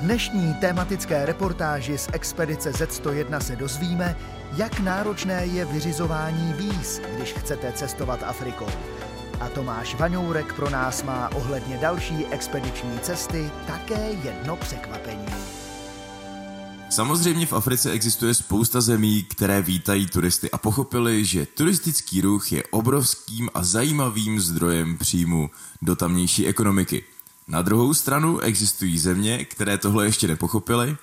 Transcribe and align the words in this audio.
dnešní 0.00 0.54
tematické 0.54 1.26
reportáži 1.26 1.98
z 1.98 2.08
expedice 2.12 2.70
Z101 2.70 3.38
se 3.38 3.56
dozvíme, 3.56 4.16
jak 4.56 4.80
náročné 4.80 5.46
je 5.46 5.64
vyřizování 5.64 6.52
víz, 6.52 7.00
když 7.14 7.32
chcete 7.32 7.72
cestovat 7.72 8.22
Afrikou. 8.22 8.66
A 9.40 9.48
Tomáš 9.48 9.94
Vaňourek 9.94 10.52
pro 10.52 10.70
nás 10.70 11.02
má 11.02 11.28
ohledně 11.34 11.78
další 11.78 12.26
expediční 12.26 12.98
cesty 12.98 13.50
také 13.66 14.10
jedno 14.24 14.56
překvapení. 14.56 15.26
Samozřejmě 16.90 17.46
v 17.46 17.52
Africe 17.52 17.90
existuje 17.90 18.34
spousta 18.34 18.80
zemí, 18.80 19.22
které 19.22 19.62
vítají 19.62 20.06
turisty 20.06 20.50
a 20.50 20.58
pochopili, 20.58 21.24
že 21.24 21.46
turistický 21.46 22.20
ruch 22.20 22.52
je 22.52 22.62
obrovským 22.70 23.50
a 23.54 23.64
zajímavým 23.64 24.40
zdrojem 24.40 24.98
příjmu 24.98 25.50
do 25.82 25.96
tamnější 25.96 26.46
ekonomiky. 26.46 27.04
Na 27.50 27.62
druhou 27.62 27.94
stranu 27.94 28.38
existují 28.38 28.98
země, 28.98 29.44
které 29.44 29.78
tohle 29.78 30.04
ještě 30.04 30.28
nepochopily 30.28 30.96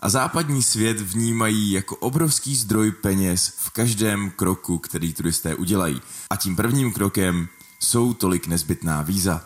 a 0.00 0.08
západní 0.08 0.62
svět 0.62 1.00
vnímají 1.00 1.72
jako 1.72 1.96
obrovský 1.96 2.56
zdroj 2.56 2.92
peněz 2.92 3.54
v 3.58 3.70
každém 3.70 4.30
kroku, 4.30 4.78
který 4.78 5.12
turisté 5.12 5.54
udělají. 5.54 6.02
A 6.30 6.36
tím 6.36 6.56
prvním 6.56 6.92
krokem 6.92 7.48
jsou 7.80 8.14
tolik 8.14 8.46
nezbytná 8.46 9.02
víza. 9.02 9.44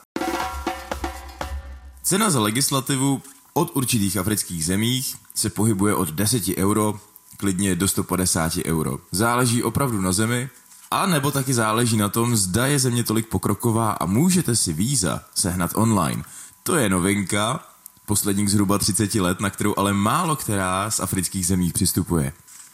Cena 2.02 2.30
za 2.30 2.40
legislativu 2.40 3.22
od 3.54 3.76
určitých 3.76 4.16
afrických 4.16 4.64
zemích 4.64 5.16
se 5.34 5.50
pohybuje 5.50 5.94
od 5.94 6.10
10 6.10 6.42
euro 6.56 7.00
klidně 7.36 7.76
do 7.76 7.88
150 7.88 8.52
euro. 8.64 8.98
Záleží 9.12 9.62
opravdu 9.62 10.00
na 10.00 10.12
zemi, 10.12 10.50
a 10.90 11.06
nebo 11.06 11.30
taky 11.30 11.54
záleží 11.54 11.96
na 11.96 12.08
tom, 12.08 12.36
zda 12.36 12.66
je 12.66 12.78
země 12.78 13.04
tolik 13.04 13.28
pokroková 13.28 13.90
a 13.90 14.06
můžete 14.06 14.56
si 14.56 14.72
víza 14.72 15.20
sehnat 15.34 15.70
online. 15.74 16.22
To 16.62 16.76
je 16.76 16.88
novinka 16.88 17.60
posledních 18.06 18.50
zhruba 18.50 18.78
30 18.78 19.14
let, 19.14 19.40
na 19.40 19.50
kterou 19.50 19.74
ale 19.76 19.92
málo 19.92 20.36
která 20.36 20.90
z 20.90 21.00
afrických 21.00 21.46
zemí 21.46 21.72
přistupuje. 21.72 22.32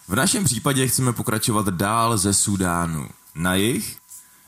V 0.09 0.15
našem 0.15 0.45
případě 0.45 0.87
chceme 0.87 1.13
pokračovat 1.13 1.69
dál 1.69 2.19
ze 2.19 2.35
Sudánu. 2.35 3.09
Na 3.35 3.55
jih 3.55 3.97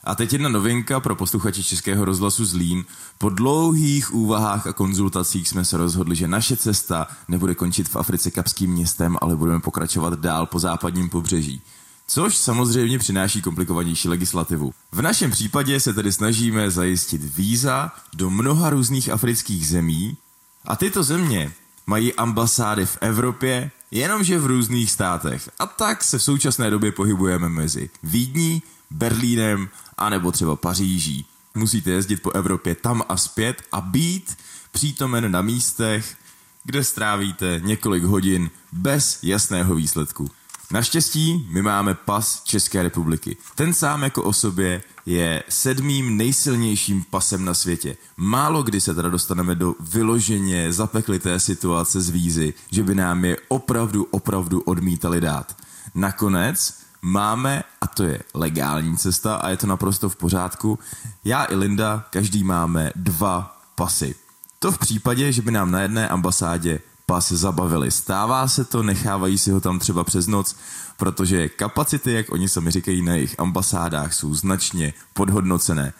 a 0.03 0.15
teď 0.15 0.33
jedna 0.33 0.49
novinka 0.49 0.99
pro 0.99 1.15
posluchače 1.15 1.63
Českého 1.63 2.05
rozhlasu 2.05 2.45
Zlín. 2.45 2.85
Po 3.17 3.29
dlouhých 3.29 4.13
úvahách 4.13 4.67
a 4.67 4.73
konzultacích 4.73 5.47
jsme 5.47 5.65
se 5.65 5.77
rozhodli, 5.77 6.15
že 6.15 6.27
naše 6.27 6.57
cesta 6.57 7.07
nebude 7.27 7.55
končit 7.55 7.89
v 7.89 7.95
Africe 7.95 8.31
kapským 8.31 8.71
městem, 8.71 9.17
ale 9.21 9.35
budeme 9.35 9.59
pokračovat 9.59 10.19
dál 10.19 10.45
po 10.45 10.59
západním 10.59 11.09
pobřeží. 11.09 11.61
Což 12.07 12.37
samozřejmě 12.37 12.99
přináší 12.99 13.41
komplikovanější 13.41 14.09
legislativu. 14.09 14.73
V 14.91 15.01
našem 15.01 15.31
případě 15.31 15.79
se 15.79 15.93
tedy 15.93 16.11
snažíme 16.11 16.71
zajistit 16.71 17.21
víza 17.23 17.91
do 18.13 18.29
mnoha 18.29 18.69
různých 18.69 19.09
afrických 19.09 19.67
zemí 19.67 20.17
a 20.65 20.75
tyto 20.75 21.03
země 21.03 21.51
mají 21.87 22.13
ambasády 22.13 22.85
v 22.85 22.97
Evropě, 23.01 23.71
jenomže 23.91 24.39
v 24.39 24.45
různých 24.45 24.91
státech. 24.91 25.49
A 25.59 25.65
tak 25.65 26.03
se 26.03 26.17
v 26.17 26.23
současné 26.23 26.69
době 26.69 26.91
pohybujeme 26.91 27.49
mezi 27.49 27.89
Vídní, 28.03 28.63
Berlínem 28.91 29.69
a 29.97 30.09
nebo 30.09 30.31
třeba 30.31 30.55
Paříží. 30.55 31.25
Musíte 31.55 31.91
jezdit 31.91 32.21
po 32.21 32.31
Evropě 32.31 32.75
tam 32.75 33.03
a 33.09 33.17
zpět 33.17 33.63
a 33.71 33.81
být 33.81 34.37
přítomen 34.71 35.31
na 35.31 35.41
místech, 35.41 36.17
kde 36.63 36.83
strávíte 36.83 37.61
několik 37.63 38.03
hodin 38.03 38.49
bez 38.71 39.19
jasného 39.23 39.75
výsledku. 39.75 40.31
Naštěstí 40.71 41.47
my 41.49 41.61
máme 41.61 41.93
pas 41.93 42.43
České 42.43 42.83
republiky. 42.83 43.37
Ten 43.55 43.73
sám 43.73 44.03
jako 44.03 44.23
o 44.23 44.33
sobě 44.33 44.83
je 45.05 45.43
sedmým 45.49 46.17
nejsilnějším 46.17 47.03
pasem 47.09 47.45
na 47.45 47.53
světě. 47.53 47.97
Málo 48.17 48.63
kdy 48.63 48.81
se 48.81 48.95
teda 48.95 49.09
dostaneme 49.09 49.55
do 49.55 49.75
vyloženě 49.79 50.73
zapeklité 50.73 51.39
situace 51.39 52.01
z 52.01 52.09
vízy, 52.09 52.53
že 52.71 52.83
by 52.83 52.95
nám 52.95 53.25
je 53.25 53.37
opravdu, 53.47 54.07
opravdu 54.11 54.61
odmítali 54.61 55.21
dát. 55.21 55.57
Nakonec 55.95 56.79
máme, 57.01 57.63
a 57.81 57.87
to 57.87 58.03
je 58.03 58.19
legální 58.33 58.97
cesta 58.97 59.35
a 59.35 59.49
je 59.49 59.57
to 59.57 59.67
naprosto 59.67 60.09
v 60.09 60.15
pořádku, 60.15 60.79
já 61.25 61.45
i 61.45 61.55
Linda, 61.55 62.05
každý 62.09 62.43
máme 62.43 62.91
dva 62.95 63.61
pasy. 63.75 64.15
To 64.59 64.71
v 64.71 64.77
případě, 64.77 65.31
že 65.31 65.41
by 65.41 65.51
nám 65.51 65.71
na 65.71 65.81
jedné 65.81 66.09
ambasádě 66.09 66.79
pas 67.09 67.31
zabavili. 67.31 67.91
Stává 67.91 68.47
se 68.47 68.65
to, 68.65 68.83
nechávají 68.83 69.37
si 69.37 69.51
ho 69.51 69.61
tam 69.61 69.79
třeba 69.79 70.03
přes 70.03 70.27
noc, 70.27 70.55
protože 70.97 71.49
kapacity, 71.49 72.11
jak 72.11 72.31
oni 72.31 72.49
sami 72.49 72.71
říkají, 72.71 73.01
na 73.01 73.13
jejich 73.15 73.39
ambasádách 73.39 74.13
jsou 74.13 74.33
značně 74.33 74.93
podhodnocené. 75.13 75.93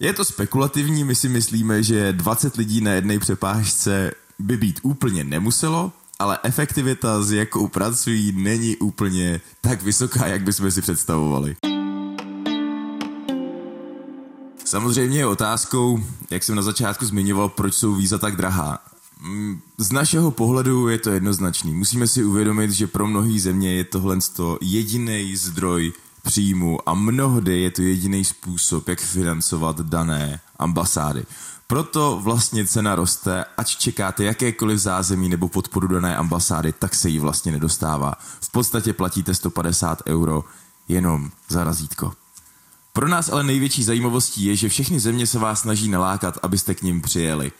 Je 0.00 0.12
to 0.12 0.24
spekulativní, 0.24 1.04
my 1.04 1.14
si 1.14 1.28
myslíme, 1.28 1.82
že 1.82 2.12
20 2.12 2.56
lidí 2.56 2.80
na 2.80 2.92
jedné 2.92 3.18
přepážce 3.18 4.12
by 4.38 4.56
být 4.56 4.80
úplně 4.82 5.24
nemuselo, 5.24 5.92
ale 6.18 6.38
efektivita, 6.42 7.22
s 7.22 7.32
jakou 7.32 7.68
pracují, 7.68 8.32
není 8.32 8.76
úplně 8.76 9.40
tak 9.60 9.82
vysoká, 9.82 10.26
jak 10.26 10.42
bychom 10.42 10.70
si 10.70 10.82
představovali. 10.82 11.56
Samozřejmě 14.64 15.18
je 15.18 15.26
otázkou, 15.26 16.04
jak 16.30 16.42
jsem 16.42 16.54
na 16.54 16.62
začátku 16.62 17.06
zmiňoval, 17.06 17.48
proč 17.48 17.74
jsou 17.74 17.94
víza 17.94 18.18
tak 18.18 18.36
drahá. 18.36 18.91
Z 19.78 19.92
našeho 19.92 20.30
pohledu 20.30 20.88
je 20.88 20.98
to 20.98 21.10
jednoznačný. 21.10 21.72
Musíme 21.72 22.06
si 22.06 22.24
uvědomit, 22.24 22.70
že 22.70 22.86
pro 22.86 23.06
mnohé 23.06 23.40
země 23.40 23.74
je 23.74 23.84
tohle 23.84 24.18
jediný 24.60 25.36
zdroj 25.36 25.92
příjmu 26.22 26.88
a 26.88 26.94
mnohdy 26.94 27.60
je 27.60 27.70
to 27.70 27.82
jediný 27.82 28.24
způsob, 28.24 28.88
jak 28.88 29.00
financovat 29.00 29.80
dané 29.80 30.40
ambasády. 30.58 31.24
Proto 31.66 32.20
vlastně 32.22 32.66
cena 32.66 32.94
roste, 32.94 33.44
ať 33.56 33.76
čekáte 33.76 34.24
jakékoliv 34.24 34.78
zázemí 34.78 35.28
nebo 35.28 35.48
podporu 35.48 35.86
dané 35.88 36.16
ambasády, 36.16 36.72
tak 36.72 36.94
se 36.94 37.08
jí 37.08 37.18
vlastně 37.18 37.52
nedostává. 37.52 38.14
V 38.40 38.50
podstatě 38.50 38.92
platíte 38.92 39.34
150 39.34 40.02
euro 40.06 40.44
jenom 40.88 41.30
za 41.48 41.64
razítko. 41.64 42.12
Pro 42.92 43.08
nás 43.08 43.28
ale 43.28 43.44
největší 43.44 43.84
zajímavostí 43.84 44.44
je, 44.44 44.56
že 44.56 44.68
všechny 44.68 45.00
země 45.00 45.26
se 45.26 45.38
vás 45.38 45.60
snaží 45.60 45.88
nalákat, 45.88 46.38
abyste 46.42 46.74
k 46.74 46.82
ním 46.82 47.02
přijeli. 47.02 47.52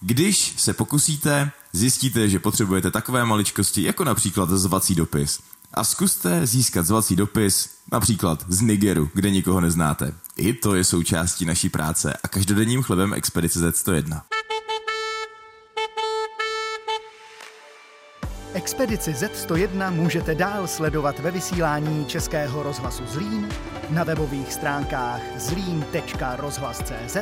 Když 0.00 0.54
se 0.56 0.72
pokusíte, 0.72 1.50
zjistíte, 1.72 2.28
že 2.28 2.38
potřebujete 2.38 2.90
takové 2.90 3.24
maličkosti, 3.24 3.82
jako 3.82 4.04
například 4.04 4.50
zvací 4.50 4.94
dopis. 4.94 5.40
A 5.74 5.84
zkuste 5.84 6.46
získat 6.46 6.86
zvací 6.86 7.16
dopis 7.16 7.70
například 7.92 8.44
z 8.48 8.60
Nigeru, 8.60 9.10
kde 9.14 9.30
nikoho 9.30 9.60
neznáte. 9.60 10.14
I 10.36 10.52
to 10.52 10.74
je 10.74 10.84
součástí 10.84 11.44
naší 11.44 11.68
práce 11.68 12.16
a 12.24 12.28
každodenním 12.28 12.82
chlebem 12.82 13.14
Expedice 13.14 13.70
Z101. 13.70 14.20
Expedici 18.54 19.12
Z101 19.12 19.94
můžete 19.94 20.34
dál 20.34 20.66
sledovat 20.66 21.18
ve 21.18 21.30
vysílání 21.30 22.04
Českého 22.04 22.62
rozhlasu 22.62 23.06
Zlín, 23.06 23.48
na 23.90 24.04
webových 24.04 24.52
stránkách 24.52 25.20
zlín.rozhlas.cz, 25.36 27.16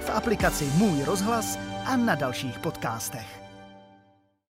v 0.00 0.10
aplikaci 0.10 0.64
Můj 0.64 1.04
rozhlas 1.04 1.58
a 1.84 1.96
na 1.96 2.14
dalších 2.14 2.58
podcastech. 2.58 3.47